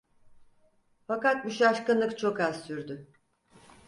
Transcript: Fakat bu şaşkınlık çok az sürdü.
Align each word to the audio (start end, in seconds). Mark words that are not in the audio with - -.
Fakat 1.07 1.45
bu 1.45 1.49
şaşkınlık 1.51 2.17
çok 2.19 2.39
az 2.39 2.63
sürdü. 2.63 3.07